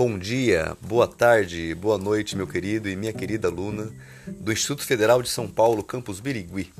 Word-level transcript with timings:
Bom 0.00 0.18
dia, 0.18 0.78
boa 0.80 1.06
tarde, 1.06 1.74
boa 1.74 1.98
noite, 1.98 2.34
meu 2.34 2.46
querido 2.46 2.88
e 2.88 2.96
minha 2.96 3.12
querida 3.12 3.48
aluna 3.48 3.92
do 4.26 4.50
Instituto 4.50 4.82
Federal 4.82 5.20
de 5.20 5.28
São 5.28 5.46
Paulo, 5.46 5.84
campus 5.84 6.20
Birigui. 6.20 6.72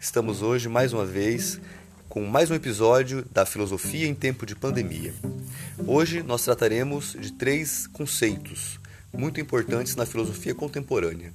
Estamos 0.00 0.40
hoje 0.40 0.66
mais 0.66 0.90
uma 0.94 1.04
vez 1.04 1.60
com 2.08 2.24
mais 2.24 2.50
um 2.50 2.54
episódio 2.54 3.22
da 3.30 3.44
Filosofia 3.44 4.06
em 4.06 4.14
Tempo 4.14 4.46
de 4.46 4.56
Pandemia. 4.56 5.12
Hoje 5.86 6.22
nós 6.22 6.42
trataremos 6.42 7.14
de 7.20 7.34
três 7.34 7.86
conceitos 7.86 8.80
muito 9.12 9.38
importantes 9.38 9.94
na 9.94 10.06
filosofia 10.06 10.54
contemporânea: 10.54 11.34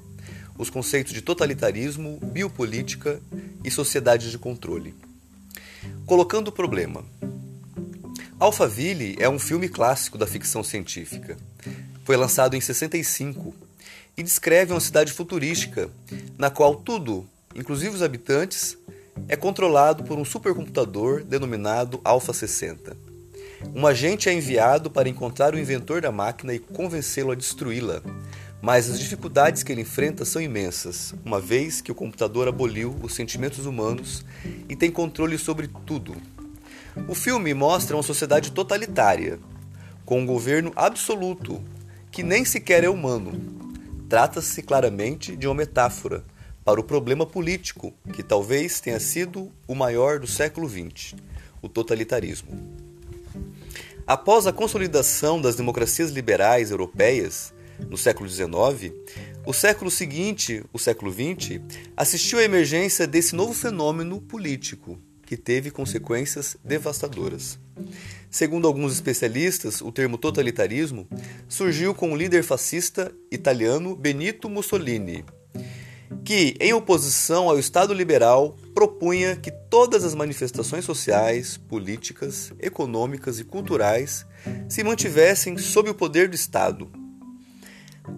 os 0.58 0.72
conceitos 0.72 1.14
de 1.14 1.22
totalitarismo, 1.22 2.20
biopolítica 2.24 3.22
e 3.64 3.70
sociedade 3.70 4.32
de 4.32 4.40
controle. 4.40 4.96
Colocando 6.08 6.48
o 6.48 6.52
problema. 6.52 7.06
Alphaville 8.40 9.18
é 9.20 9.28
um 9.28 9.38
filme 9.38 9.68
clássico 9.68 10.18
da 10.18 10.26
ficção 10.26 10.64
científica. 10.64 11.36
Foi 12.06 12.16
lançado 12.16 12.56
em 12.56 12.62
65 12.62 13.54
e 14.16 14.24
descreve 14.24 14.72
uma 14.72 14.80
cidade 14.80 15.12
futurística 15.12 15.90
na 16.38 16.50
qual 16.50 16.74
tudo, 16.76 17.28
inclusive 17.54 17.94
os 17.94 18.02
habitantes, 18.02 18.78
é 19.28 19.36
controlado 19.36 20.06
por 20.06 20.18
um 20.18 20.24
supercomputador 20.24 21.22
denominado 21.22 22.00
Alpha 22.02 22.32
60. 22.32 22.96
Um 23.76 23.86
agente 23.86 24.30
é 24.30 24.34
enviado 24.34 24.90
para 24.90 25.10
encontrar 25.10 25.54
o 25.54 25.60
inventor 25.60 26.00
da 26.00 26.12
máquina 26.12 26.54
e 26.54 26.60
convencê-lo 26.60 27.32
a 27.32 27.36
destruí-la, 27.36 28.02
mas 28.62 28.90
as 28.90 28.98
dificuldades 28.98 29.64
que 29.64 29.74
ele 29.74 29.82
enfrenta 29.82 30.24
são 30.24 30.42
imensas, 30.42 31.14
uma 31.26 31.42
vez 31.42 31.82
que 31.82 31.92
o 31.92 31.96
computador 31.96 32.48
aboliu 32.48 32.96
os 33.04 33.14
sentimentos 33.14 33.66
humanos 33.66 34.24
e 34.70 34.78
tem 34.78 34.90
controle 34.90 35.38
sobre 35.38 35.70
tudo, 35.86 36.16
o 37.08 37.16
filme 37.16 37.54
mostra 37.54 37.96
uma 37.96 38.04
sociedade 38.04 38.52
totalitária, 38.52 39.40
com 40.06 40.22
um 40.22 40.26
governo 40.26 40.72
absoluto, 40.76 41.62
que 42.12 42.24
nem 42.24 42.44
sequer 42.44 42.84
é 42.84 42.90
humano. 42.90 43.40
Trata-se 44.10 44.64
claramente 44.64 45.36
de 45.36 45.48
uma 45.48 45.54
metáfora 45.54 46.24
para 46.66 46.80
o 46.80 46.84
problema 46.84 47.26
político, 47.26 47.94
que 48.14 48.24
talvez 48.24 48.80
tenha 48.80 49.00
sido 49.00 49.52
o 49.68 49.76
maior 49.76 50.20
do 50.20 50.28
século 50.28 50.68
XX, 50.68 51.16
o 51.62 51.70
totalitarismo. 51.70 52.52
Após 54.06 54.48
a 54.48 54.54
consolidação 54.54 55.40
das 55.40 55.56
democracias 55.56 56.10
liberais 56.10 56.72
europeias, 56.72 57.54
no 57.88 57.98
século 57.98 58.28
XIX, 58.28 58.94
o 59.46 59.54
século 59.54 59.90
seguinte, 59.90 60.64
o 60.74 60.80
século 60.80 61.12
XX, 61.12 61.62
assistiu 61.96 62.40
à 62.40 62.44
emergência 62.44 63.08
desse 63.08 63.36
novo 63.36 63.54
fenômeno 63.54 64.20
político, 64.20 65.00
que 65.30 65.38
teve 65.38 65.70
consequências 65.70 66.58
devastadoras. 66.64 67.60
Segundo 68.32 68.68
alguns 68.68 68.94
especialistas, 68.94 69.80
o 69.80 69.92
termo 69.92 70.18
totalitarismo 70.18 71.08
surgiu 71.48 71.94
com 71.94 72.12
o 72.12 72.16
líder 72.16 72.42
fascista 72.44 73.14
italiano 73.32 73.96
Benito 73.96 74.50
Mussolini, 74.50 75.24
que, 76.26 76.56
em 76.60 76.74
oposição 76.74 77.48
ao 77.48 77.60
Estado 77.60 77.94
liberal, 77.94 78.58
propunha 78.74 79.36
que 79.36 79.52
todas 79.52 80.04
as 80.04 80.16
manifestações 80.16 80.84
sociais, 80.84 81.58
políticas, 81.58 82.52
econômicas 82.60 83.40
e 83.40 83.44
culturais 83.44 84.26
se 84.68 84.84
mantivessem 84.84 85.60
sob 85.60 85.92
o 85.92 85.96
poder 85.96 86.28
do 86.28 86.34
Estado. 86.34 86.90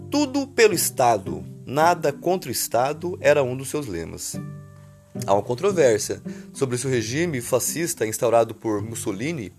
Tudo 0.09 0.47
pelo 0.47 0.73
Estado, 0.73 1.43
nada 1.65 2.13
contra 2.13 2.47
o 2.47 2.53
Estado 2.53 3.17
era 3.19 3.43
um 3.43 3.57
dos 3.57 3.67
seus 3.67 3.85
lemas. 3.85 4.37
Há 5.25 5.33
uma 5.33 5.43
controvérsia 5.43 6.21
sobre 6.53 6.77
se 6.77 6.87
o 6.87 6.89
regime 6.89 7.41
fascista 7.41 8.05
instaurado 8.05 8.55
por 8.55 8.81
Mussolini 8.81 9.53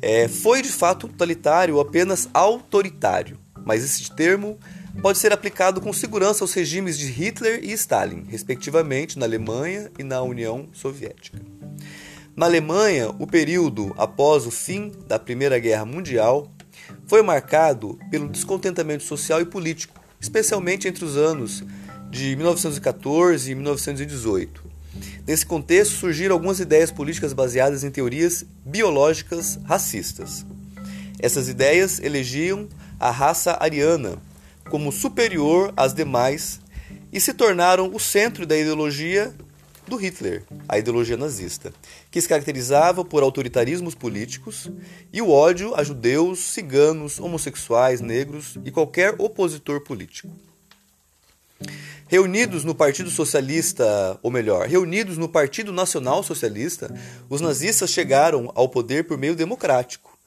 é, 0.00 0.26
foi 0.28 0.62
de 0.62 0.70
fato 0.70 1.06
totalitário 1.06 1.76
ou 1.76 1.80
apenas 1.80 2.28
autoritário, 2.32 3.38
mas 3.64 3.84
esse 3.84 4.10
termo 4.12 4.58
pode 5.00 5.18
ser 5.18 5.32
aplicado 5.32 5.80
com 5.80 5.92
segurança 5.92 6.42
aos 6.42 6.52
regimes 6.52 6.98
de 6.98 7.06
Hitler 7.06 7.60
e 7.62 7.72
Stalin, 7.72 8.24
respectivamente 8.28 9.18
na 9.18 9.26
Alemanha 9.26 9.90
e 9.98 10.02
na 10.02 10.20
União 10.22 10.68
Soviética. 10.72 11.40
Na 12.34 12.46
Alemanha, 12.46 13.10
o 13.18 13.26
período 13.26 13.94
após 13.96 14.46
o 14.46 14.50
fim 14.50 14.90
da 15.06 15.18
Primeira 15.18 15.58
Guerra 15.58 15.84
Mundial 15.84 16.50
foi 17.06 17.22
marcado 17.22 17.98
pelo 18.10 18.28
descontentamento 18.28 19.02
social 19.02 19.40
e 19.40 19.44
político, 19.44 20.00
especialmente 20.20 20.88
entre 20.88 21.04
os 21.04 21.16
anos 21.16 21.62
de 22.10 22.34
1914 22.36 23.50
e 23.50 23.54
1918. 23.54 24.61
Nesse 25.26 25.46
contexto 25.46 25.94
surgiram 25.94 26.34
algumas 26.34 26.60
ideias 26.60 26.90
políticas 26.90 27.32
baseadas 27.32 27.84
em 27.84 27.90
teorias 27.90 28.44
biológicas 28.64 29.58
racistas. 29.64 30.44
Essas 31.18 31.48
ideias 31.48 32.00
elegiam 32.00 32.68
a 32.98 33.10
raça 33.10 33.56
ariana 33.60 34.18
como 34.68 34.92
superior 34.92 35.72
às 35.76 35.94
demais 35.94 36.60
e 37.12 37.20
se 37.20 37.34
tornaram 37.34 37.90
o 37.94 38.00
centro 38.00 38.46
da 38.46 38.56
ideologia 38.56 39.32
do 39.86 39.96
Hitler, 39.96 40.44
a 40.68 40.78
ideologia 40.78 41.16
nazista, 41.16 41.72
que 42.10 42.20
se 42.20 42.28
caracterizava 42.28 43.04
por 43.04 43.22
autoritarismos 43.22 43.94
políticos 43.94 44.70
e 45.12 45.20
o 45.20 45.30
ódio 45.30 45.74
a 45.74 45.82
judeus, 45.82 46.38
ciganos, 46.38 47.18
homossexuais, 47.20 48.00
negros 48.00 48.58
e 48.64 48.70
qualquer 48.70 49.14
opositor 49.18 49.82
político. 49.82 50.30
Reunidos 52.12 52.62
no 52.62 52.74
Partido 52.74 53.10
Socialista, 53.10 54.18
ou 54.22 54.30
melhor, 54.30 54.68
reunidos 54.68 55.16
no 55.16 55.26
Partido 55.26 55.72
Nacional 55.72 56.22
Socialista, 56.22 56.94
os 57.26 57.40
nazistas 57.40 57.88
chegaram 57.88 58.52
ao 58.54 58.68
poder 58.68 59.04
por 59.04 59.16
meio 59.16 59.34
democrático, 59.34 60.18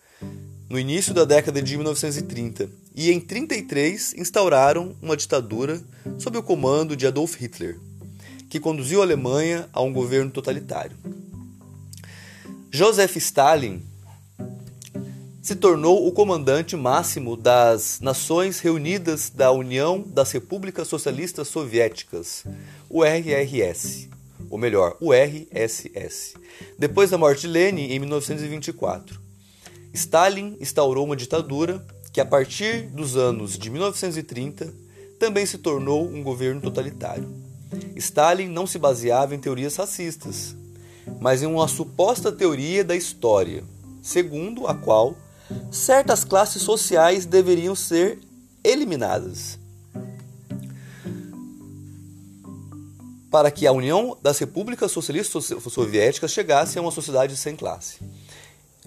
no 0.68 0.80
início 0.80 1.14
da 1.14 1.24
década 1.26 1.62
de 1.62 1.78
1930, 1.78 2.72
e 2.96 3.12
em 3.12 3.20
33 3.20 4.16
instauraram 4.16 4.96
uma 5.00 5.16
ditadura 5.16 5.80
sob 6.18 6.40
o 6.40 6.42
comando 6.42 6.96
de 6.96 7.06
Adolf 7.06 7.36
Hitler, 7.36 7.80
que 8.50 8.60
conduziu 8.60 9.02
a 9.02 9.06
Alemanha 9.06 9.70
a 9.72 9.80
um 9.84 9.94
governo 9.94 10.32
totalitário. 10.32 10.98
Joseph 12.72 13.16
Stalin 13.18 13.84
se 15.46 15.56
tornou 15.56 16.08
o 16.08 16.12
comandante 16.12 16.76
máximo 16.76 17.38
das 17.38 18.00
Nações 18.02 18.60
Reunidas 18.60 19.30
da 19.30 19.52
União 19.52 20.04
das 20.04 20.32
Repúblicas 20.32 20.88
Socialistas 20.88 21.50
Soviéticas, 21.50 22.44
URSS, 22.90 24.10
ou 24.50 24.58
melhor, 24.58 24.98
URSS. 25.00 26.34
Depois 26.80 27.12
da 27.12 27.20
morte 27.20 27.42
de 27.42 27.48
Lenin 27.50 27.92
em 27.92 28.00
1924, 28.00 29.22
Stalin 29.94 30.58
instaurou 30.60 31.06
uma 31.06 31.16
ditadura 31.16 31.86
que 32.12 32.20
a 32.20 32.26
partir 32.26 32.88
dos 32.88 33.16
anos 33.16 33.56
de 33.56 33.70
1930 33.70 34.74
também 35.20 35.46
se 35.46 35.60
tornou 35.60 36.08
um 36.08 36.24
governo 36.24 36.60
totalitário. 36.60 37.32
Stalin 37.96 38.48
não 38.48 38.66
se 38.66 38.80
baseava 38.80 39.36
em 39.36 39.40
teorias 39.40 39.76
racistas, 39.76 40.56
mas 41.22 41.44
em 41.44 41.46
uma 41.46 41.68
suposta 41.68 42.32
teoria 42.32 42.84
da 42.84 42.96
história, 42.96 43.64
segundo 44.02 44.66
a 44.66 44.74
qual 44.74 45.16
certas 45.72 46.24
classes 46.24 46.62
sociais 46.62 47.26
deveriam 47.26 47.76
ser 47.76 48.20
eliminadas. 48.64 49.60
Para 53.30 53.52
que 53.52 53.68
a 53.68 53.72
União 53.72 54.18
das 54.22 54.40
Repúblicas 54.40 54.92
Socialistas 54.92 55.52
Soviéticas 55.70 56.32
chegasse 56.32 56.80
a 56.80 56.82
uma 56.82 56.92
sociedade 56.92 57.36
sem 57.36 57.56
classe. 57.56 58.00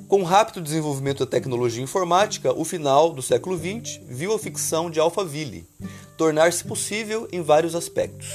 Com 0.06 0.22
o 0.22 0.24
rápido 0.24 0.62
desenvolvimento 0.62 1.18
da 1.18 1.30
tecnologia 1.30 1.82
informática, 1.82 2.52
o 2.52 2.64
final 2.64 3.12
do 3.12 3.20
século 3.20 3.58
XX 3.58 4.00
viu 4.08 4.32
a 4.32 4.38
ficção 4.38 4.90
de 4.90 4.98
Alphaville 4.98 5.66
tornar-se 6.16 6.64
possível 6.64 7.28
em 7.30 7.42
vários 7.42 7.74
aspectos. 7.74 8.28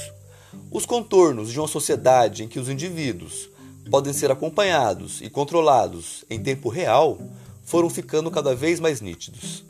Os 0.70 0.86
contornos 0.86 1.50
de 1.50 1.58
uma 1.58 1.68
sociedade 1.68 2.44
em 2.44 2.48
que 2.48 2.58
os 2.58 2.68
indivíduos 2.68 3.48
podem 3.90 4.12
ser 4.12 4.30
acompanhados 4.30 5.20
e 5.20 5.28
controlados 5.28 6.24
em 6.30 6.42
tempo 6.42 6.68
real 6.68 7.18
foram 7.64 7.90
ficando 7.90 8.30
cada 8.30 8.54
vez 8.54 8.78
mais 8.78 9.00
nítidos. 9.00 9.64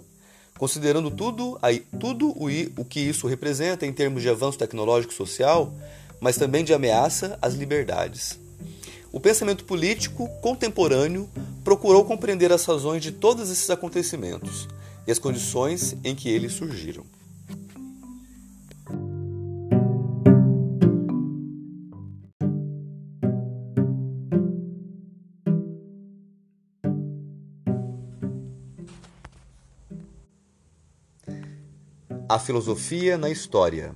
Considerando 0.59 1.11
tudo, 1.11 1.59
tudo 1.99 2.29
o, 2.31 2.47
o 2.77 2.85
que 2.85 3.01
isso 3.01 3.27
representa 3.27 3.87
em 3.87 3.93
termos 3.93 4.23
de 4.23 4.29
avanço 4.29 4.59
tecnológico 4.59 5.13
e 5.13 5.17
social, 5.17 5.73
mas 6.21 6.37
também 6.37 6.65
de 6.65 6.73
ameaça 6.73 7.39
às 7.43 7.55
liberdades. 7.55 8.39
O 9.13 9.21
pensamento 9.21 9.65
político 9.65 10.29
contemporâneo 10.41 11.29
procurou 11.63 12.05
compreender 12.05 12.53
as 12.53 12.65
razões 12.65 13.03
de 13.03 13.13
todos 13.13 13.51
esses 13.51 13.71
acontecimentos 13.71 14.69
e 15.07 15.13
as 15.13 15.19
condições 15.19 15.97
em 16.03 16.15
que 16.15 16.29
eles 16.29 16.53
surgiram. 16.53 17.05
A 32.27 32.39
filosofia 32.39 33.19
na 33.19 33.29
história. 33.29 33.95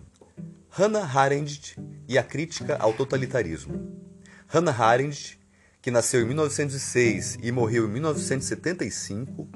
Hannah 0.69 1.19
Arendt 1.19 1.79
e 2.07 2.19
a 2.19 2.23
crítica 2.23 2.77
ao 2.77 2.93
totalitarismo. 2.93 4.03
Hannah 4.47 4.79
Arendt, 4.79 5.41
que 5.81 5.91
nasceu 5.91 6.21
em 6.21 6.27
1906 6.27 7.39
e 7.43 7.51
morreu 7.51 7.87
em 7.87 7.93
1975, 7.93 9.49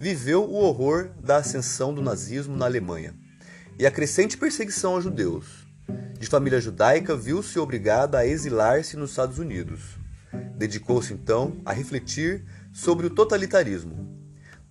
viveu 0.00 0.42
o 0.42 0.54
horror 0.54 1.10
da 1.20 1.36
ascensão 1.36 1.92
do 1.92 2.00
nazismo 2.00 2.56
na 2.56 2.64
Alemanha 2.64 3.14
e 3.78 3.86
a 3.86 3.90
crescente 3.90 4.38
perseguição 4.38 4.94
aos 4.94 5.04
judeus. 5.04 5.66
De 6.18 6.26
família 6.26 6.60
judaica, 6.62 7.14
viu-se 7.14 7.58
obrigada 7.58 8.18
a 8.18 8.26
exilar-se 8.26 8.96
nos 8.96 9.10
Estados 9.10 9.38
Unidos. 9.38 9.98
Dedicou-se 10.56 11.12
então 11.12 11.60
a 11.62 11.74
refletir 11.74 12.42
sobre 12.72 13.06
o 13.06 13.10
totalitarismo, 13.10 14.18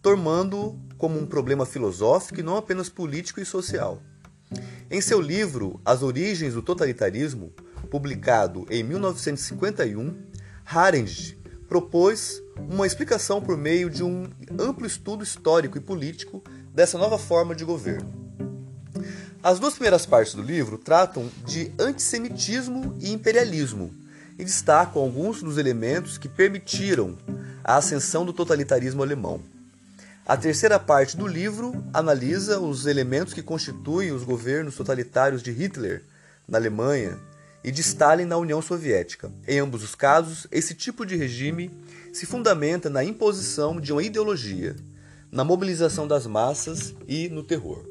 tomando-o 0.02 0.93
como 1.04 1.20
um 1.20 1.26
problema 1.26 1.66
filosófico 1.66 2.40
e 2.40 2.44
não 2.44 2.56
apenas 2.56 2.88
político 2.88 3.42
e 3.42 3.46
social. 3.46 4.02
Em 4.90 5.02
seu 5.02 5.20
livro 5.20 5.82
As 5.84 6.02
Origens 6.02 6.54
do 6.54 6.62
Totalitarismo, 6.62 7.52
publicado 7.92 8.66
em 8.70 8.84
1951, 8.84 10.16
Harendt 10.64 11.38
propôs 11.68 12.42
uma 12.70 12.88
explicação 12.88 13.42
por 13.42 13.58
meio 13.58 13.90
de 13.90 14.02
um 14.02 14.30
amplo 14.58 14.88
estudo 14.88 15.26
histórico 15.26 15.78
e 15.78 15.82
político 15.82 16.42
dessa 16.74 16.98
nova 16.98 17.18
forma 17.18 17.54
de 17.54 17.66
governo. 17.66 18.10
As 19.44 19.60
duas 19.60 19.74
primeiras 19.74 20.06
partes 20.06 20.34
do 20.34 20.42
livro 20.42 20.78
tratam 20.78 21.30
de 21.46 21.70
antissemitismo 21.78 22.96
e 23.02 23.12
imperialismo 23.12 23.94
e 24.40 24.46
destacam 24.46 25.02
alguns 25.02 25.44
dos 25.44 25.58
elementos 25.58 26.18
que 26.18 26.30
permitiram 26.30 27.18
a 27.62 27.76
ascensão 27.76 28.24
do 28.24 28.32
totalitarismo 28.32 29.04
alemão. 29.04 29.42
A 30.26 30.38
terceira 30.38 30.80
parte 30.80 31.18
do 31.18 31.28
livro 31.28 31.84
analisa 31.94 32.58
os 32.58 32.86
elementos 32.86 33.34
que 33.34 33.44
constituem 33.44 34.14
os 34.14 34.24
governos 34.24 34.78
totalitários 34.78 35.44
de 35.44 35.52
Hitler 35.52 36.02
na 36.48 36.58
Alemanha 36.58 37.20
e 37.62 37.70
de 37.70 37.82
Stalin 37.82 38.24
na 38.24 38.38
União 38.38 38.62
Soviética. 38.62 39.30
Em 39.46 39.60
ambos 39.60 39.84
os 39.84 39.96
casos, 39.96 40.48
esse 40.50 40.74
tipo 40.74 41.06
de 41.06 41.18
regime 41.18 41.70
se 42.14 42.26
fundamenta 42.26 42.90
na 42.90 43.04
imposição 43.04 43.82
de 43.82 43.92
uma 43.92 44.02
ideologia, 44.02 44.78
na 45.30 45.44
mobilização 45.44 46.08
das 46.08 46.26
massas 46.26 46.96
e 47.06 47.28
no 47.28 47.44
terror. 47.44 47.86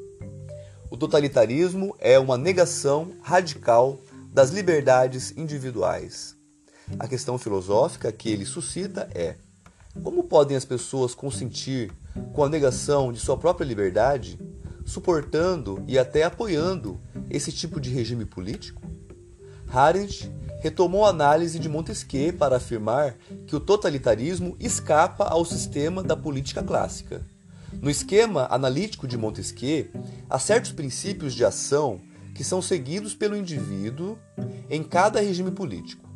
O 0.90 0.96
totalitarismo 0.96 1.94
é 1.98 2.18
uma 2.18 2.38
negação 2.38 3.12
radical 3.20 4.00
das 4.32 4.48
liberdades 4.48 5.34
individuais. 5.36 6.34
A 6.98 7.06
questão 7.06 7.36
filosófica 7.36 8.10
que 8.10 8.30
ele 8.30 8.46
suscita 8.46 9.06
é: 9.14 9.36
como 10.02 10.24
podem 10.24 10.56
as 10.56 10.64
pessoas 10.64 11.14
consentir 11.14 11.92
com 12.32 12.44
a 12.44 12.48
negação 12.48 13.12
de 13.12 13.20
sua 13.20 13.36
própria 13.36 13.64
liberdade, 13.64 14.38
suportando 14.84 15.82
e 15.86 15.98
até 15.98 16.24
apoiando 16.24 17.00
esse 17.30 17.52
tipo 17.52 17.80
de 17.80 17.90
regime 17.90 18.24
político? 18.24 18.82
Arendt 19.72 20.30
retomou 20.60 21.04
a 21.04 21.08
análise 21.08 21.58
de 21.58 21.68
Montesquieu 21.68 22.32
para 22.34 22.56
afirmar 22.56 23.16
que 23.46 23.56
o 23.56 23.60
totalitarismo 23.60 24.56
escapa 24.60 25.24
ao 25.24 25.44
sistema 25.44 26.02
da 26.02 26.16
política 26.16 26.62
clássica. 26.62 27.26
No 27.80 27.90
esquema 27.90 28.46
analítico 28.50 29.08
de 29.08 29.16
Montesquieu, 29.16 29.88
há 30.28 30.38
certos 30.38 30.72
princípios 30.72 31.34
de 31.34 31.44
ação 31.44 32.00
que 32.34 32.44
são 32.44 32.62
seguidos 32.62 33.14
pelo 33.14 33.36
indivíduo 33.36 34.18
em 34.70 34.82
cada 34.82 35.20
regime 35.20 35.50
político, 35.50 36.08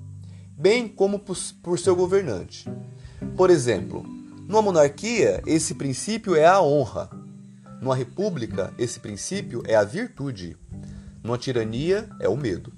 bem 0.52 0.86
como 0.86 1.18
por 1.18 1.78
seu 1.78 1.96
governante. 1.96 2.68
Por 3.36 3.50
exemplo, 3.50 4.04
numa 4.48 4.62
monarquia, 4.62 5.42
esse 5.46 5.74
princípio 5.74 6.34
é 6.34 6.46
a 6.46 6.60
honra. 6.60 7.10
Numa 7.80 7.94
república, 7.94 8.72
esse 8.78 9.00
princípio 9.00 9.62
é 9.66 9.74
a 9.74 9.84
virtude. 9.84 10.56
Numa 11.22 11.36
tirania, 11.36 12.08
é 12.20 12.28
o 12.28 12.36
medo. 12.36 12.72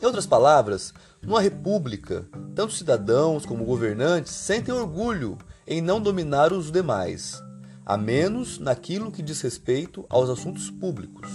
Em 0.00 0.06
outras 0.06 0.26
palavras, 0.26 0.92
numa 1.22 1.40
república, 1.40 2.26
tanto 2.54 2.72
cidadãos 2.72 3.44
como 3.44 3.64
governantes 3.64 4.32
sentem 4.32 4.72
orgulho 4.74 5.36
em 5.66 5.80
não 5.80 6.00
dominar 6.00 6.52
os 6.52 6.70
demais, 6.72 7.42
a 7.84 7.96
menos 7.96 8.58
naquilo 8.58 9.12
que 9.12 9.22
diz 9.22 9.40
respeito 9.40 10.06
aos 10.08 10.30
assuntos 10.30 10.70
públicos. 10.70 11.30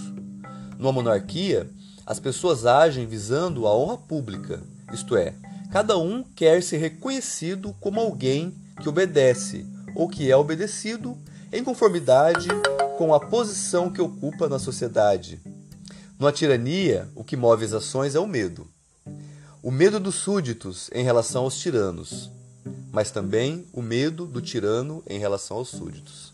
Numa 0.76 0.92
monarquia, 0.92 1.70
as 2.04 2.18
pessoas 2.18 2.66
agem 2.66 3.06
visando 3.06 3.66
a 3.66 3.76
honra 3.76 3.96
pública, 3.96 4.62
isto 4.92 5.16
é, 5.16 5.34
Cada 5.70 5.98
um 5.98 6.22
quer 6.22 6.62
ser 6.62 6.78
reconhecido 6.78 7.74
como 7.80 8.00
alguém 8.00 8.54
que 8.80 8.88
obedece 8.88 9.66
ou 9.94 10.08
que 10.08 10.30
é 10.30 10.36
obedecido 10.36 11.16
em 11.52 11.62
conformidade 11.62 12.48
com 12.96 13.14
a 13.14 13.20
posição 13.20 13.90
que 13.90 14.00
ocupa 14.00 14.48
na 14.48 14.58
sociedade. 14.58 15.40
Numa 16.18 16.32
tirania, 16.32 17.08
o 17.14 17.22
que 17.22 17.36
move 17.36 17.64
as 17.64 17.72
ações 17.72 18.14
é 18.14 18.20
o 18.20 18.26
medo. 18.26 18.66
O 19.62 19.70
medo 19.70 20.00
dos 20.00 20.14
súditos 20.14 20.88
em 20.92 21.04
relação 21.04 21.44
aos 21.44 21.58
tiranos, 21.58 22.30
mas 22.90 23.10
também 23.10 23.66
o 23.72 23.82
medo 23.82 24.26
do 24.26 24.40
tirano 24.40 25.02
em 25.06 25.18
relação 25.18 25.58
aos 25.58 25.68
súditos. 25.68 26.32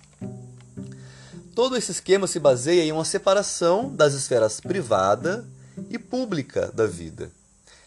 Todo 1.55 1.77
esse 1.77 1.91
esquema 1.91 2.27
se 2.27 2.39
baseia 2.39 2.83
em 2.83 2.93
uma 2.93 3.05
separação 3.05 3.95
das 3.95 4.15
esferas 4.15 4.61
privada 4.61 5.47
e 5.91 5.99
pública 5.99 6.71
da 6.73 6.87
vida. 6.87 7.31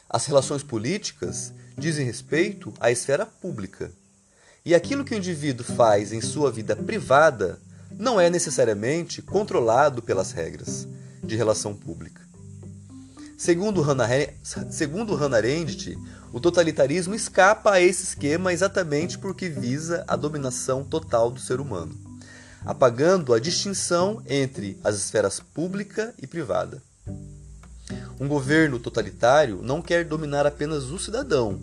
As 0.10 0.25
relações 0.25 0.63
políticas 0.63 1.54
dizem 1.78 2.06
respeito 2.06 2.74
à 2.80 2.92
esfera 2.92 3.25
pública. 3.25 3.92
E 4.66 4.74
aquilo 4.74 5.06
que 5.06 5.14
o 5.14 5.18
indivíduo 5.18 5.64
faz 5.64 6.12
em 6.12 6.20
sua 6.20 6.52
vida 6.52 6.76
privada 6.76 7.60
não 8.00 8.20
é 8.20 8.32
necessariamente 8.32 9.22
controlado 9.22 10.02
pelas 10.02 10.32
regras 10.32 10.88
de 11.24 11.36
relação 11.36 11.76
pública. 11.76 12.26
Segundo 13.38 13.82
Hannah, 13.82 14.10
segundo 14.72 15.14
Hannah 15.14 15.38
Arendt, 15.38 15.96
o 16.34 16.40
totalitarismo 16.40 17.14
escapa 17.14 17.74
a 17.74 17.82
esse 17.82 18.04
esquema 18.04 18.52
exatamente 18.52 19.20
porque 19.20 19.50
visa 19.50 20.04
a 20.08 20.16
dominação 20.16 20.84
total 20.84 21.30
do 21.30 21.40
ser 21.40 21.60
humano, 21.60 21.96
apagando 22.66 23.36
a 23.36 23.40
distinção 23.40 24.24
entre 24.26 24.80
as 24.84 24.96
esferas 24.96 25.40
pública 25.40 26.12
e 26.20 26.26
privada. 26.26 26.82
Um 28.20 28.28
governo 28.28 28.80
totalitário 28.80 29.62
não 29.62 29.80
quer 29.80 30.06
dominar 30.06 30.48
apenas 30.48 30.86
o 30.86 30.98
cidadão, 30.98 31.62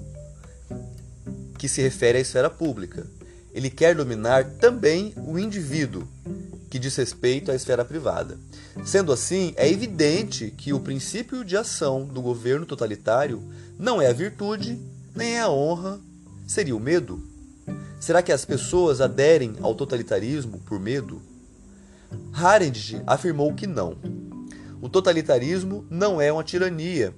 que 1.62 1.68
se 1.68 1.80
refere 1.80 2.18
à 2.18 2.20
esfera 2.20 2.50
pública. 2.50 3.06
Ele 3.54 3.70
quer 3.70 3.94
dominar 3.94 4.44
também 4.54 5.14
o 5.16 5.38
indivíduo, 5.38 6.08
que 6.68 6.76
diz 6.76 6.96
respeito 6.96 7.52
à 7.52 7.54
esfera 7.54 7.84
privada. 7.84 8.36
Sendo 8.84 9.12
assim, 9.12 9.54
é 9.56 9.70
evidente 9.70 10.50
que 10.50 10.72
o 10.72 10.80
princípio 10.80 11.44
de 11.44 11.56
ação 11.56 12.04
do 12.04 12.20
governo 12.20 12.66
totalitário 12.66 13.40
não 13.78 14.02
é 14.02 14.08
a 14.08 14.12
virtude, 14.12 14.76
nem 15.14 15.36
é 15.36 15.40
a 15.42 15.48
honra, 15.48 16.00
seria 16.48 16.74
o 16.74 16.80
medo. 16.80 17.22
Será 18.00 18.22
que 18.22 18.32
as 18.32 18.44
pessoas 18.44 19.00
aderem 19.00 19.54
ao 19.62 19.72
totalitarismo 19.72 20.58
por 20.66 20.80
medo? 20.80 21.22
Harald 22.32 23.00
afirmou 23.06 23.54
que 23.54 23.68
não. 23.68 23.96
O 24.80 24.88
totalitarismo 24.88 25.86
não 25.88 26.20
é 26.20 26.32
uma 26.32 26.42
tirania, 26.42 27.14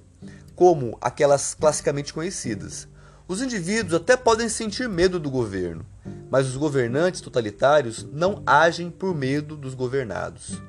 como 0.55 0.95
aquelas 1.01 1.55
classicamente 1.55 2.13
conhecidas. 2.13 2.87
Os 3.27 3.41
indivíduos 3.41 3.95
até 3.95 4.15
podem 4.15 4.47
sentir 4.47 4.87
medo 4.87 5.19
do 5.19 5.31
governo, 5.31 5.83
mas 6.29 6.47
os 6.47 6.55
governantes 6.55 7.21
totalitários 7.21 8.07
não 8.13 8.43
agem 8.45 8.91
por 8.91 9.15
medo 9.15 9.57
dos 9.57 9.73
governados. 9.73 10.61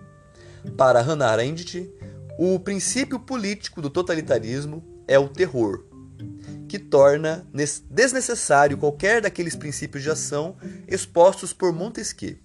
Para 0.75 1.03
Hannah 1.03 1.33
Arendt, 1.33 1.91
o 2.39 2.59
princípio 2.59 3.19
político 3.21 3.83
do 3.83 3.91
totalitarismo 3.91 4.83
é 5.07 5.19
o 5.19 5.29
terror, 5.29 5.85
que 6.67 6.79
torna 6.79 7.47
desnecessário 7.91 8.79
qualquer 8.79 9.21
daqueles 9.21 9.55
princípios 9.55 10.03
de 10.03 10.11
ação 10.11 10.57
expostos 10.89 11.53
por 11.53 11.75
Montesquieu. 11.75 12.39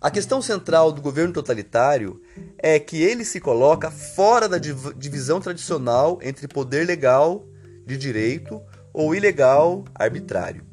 A 0.00 0.10
questão 0.10 0.40
central 0.40 0.92
do 0.92 1.02
governo 1.02 1.32
totalitário 1.32 2.22
é 2.56 2.78
que 2.78 3.02
ele 3.02 3.24
se 3.24 3.38
coloca 3.38 3.90
fora 3.90 4.48
da 4.48 4.56
divisão 4.58 5.40
tradicional 5.42 6.18
entre 6.22 6.48
poder 6.48 6.86
legal 6.86 7.46
de 7.86 7.96
direito 7.96 8.62
ou 8.92 9.14
ilegal 9.14 9.84
arbitrário. 9.94 10.64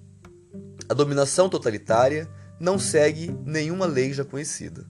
A 0.88 0.94
dominação 0.94 1.50
totalitária 1.50 2.28
não 2.60 2.78
segue 2.78 3.36
nenhuma 3.46 3.86
lei 3.86 4.12
já 4.12 4.26
conhecida. 4.26 4.86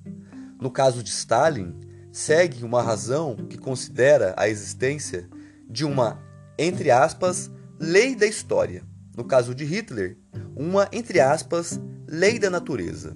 No 0.60 0.72
caso 0.72 1.04
de 1.04 1.10
Stalin, 1.10 1.76
segue 2.12 2.64
uma 2.64 2.82
razão 2.82 3.36
que 3.36 3.58
considera 3.58 4.34
a 4.38 4.50
existência 4.50 5.30
de 5.70 5.86
uma, 5.86 6.22
entre 6.58 6.90
aspas, 6.90 7.52
lei 7.80 8.16
da 8.16 8.26
história. 8.26 8.84
No 9.16 9.24
caso 9.24 9.54
de 9.54 9.66
Hitler, 9.66 10.18
uma, 10.56 10.88
entre 10.92 11.20
aspas, 11.20 11.80
lei 12.08 12.40
da 12.40 12.50
natureza. 12.50 13.16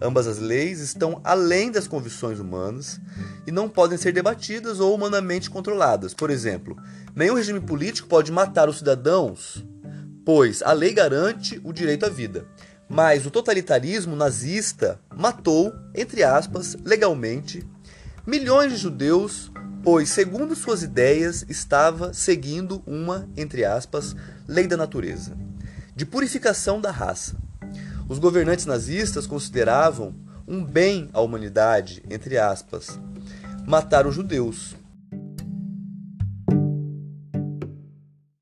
Ambas 0.00 0.26
as 0.26 0.38
leis 0.38 0.80
estão 0.80 1.20
além 1.24 1.70
das 1.70 1.88
convicções 1.88 2.38
humanas 2.38 3.00
e 3.46 3.52
não 3.52 3.68
podem 3.68 3.96
ser 3.96 4.12
debatidas 4.12 4.78
ou 4.78 4.94
humanamente 4.94 5.48
controladas. 5.48 6.12
Por 6.12 6.30
exemplo, 6.30 6.76
nenhum 7.14 7.34
regime 7.34 7.60
político 7.60 8.08
pode 8.08 8.30
matar 8.30 8.68
os 8.68 8.78
cidadãos, 8.78 9.64
pois 10.24 10.62
a 10.62 10.72
lei 10.72 10.92
garante 10.92 11.60
o 11.64 11.72
direito 11.72 12.04
à 12.04 12.08
vida. 12.10 12.46
Mas 12.88 13.26
o 13.26 13.30
totalitarismo 13.30 14.14
nazista 14.14 15.00
matou, 15.14 15.72
entre 15.94 16.22
aspas, 16.22 16.76
legalmente, 16.84 17.66
milhões 18.26 18.72
de 18.72 18.78
judeus, 18.78 19.50
pois, 19.82 20.10
segundo 20.10 20.54
suas 20.54 20.82
ideias, 20.82 21.44
estava 21.48 22.12
seguindo 22.12 22.82
uma, 22.86 23.28
entre 23.36 23.64
aspas, 23.64 24.14
lei 24.46 24.66
da 24.66 24.76
natureza, 24.76 25.36
de 25.96 26.04
purificação 26.04 26.80
da 26.80 26.90
raça. 26.90 27.36
Os 28.08 28.18
governantes 28.18 28.66
nazistas 28.66 29.26
consideravam 29.26 30.14
um 30.46 30.62
bem 30.64 31.10
à 31.12 31.20
humanidade, 31.20 32.02
entre 32.08 32.38
aspas, 32.38 33.00
matar 33.66 34.06
os 34.06 34.14
judeus. 34.14 34.76